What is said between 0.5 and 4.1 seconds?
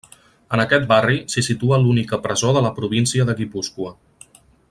En aquest barri s'hi situa l'única presó de la província de Guipúscoa.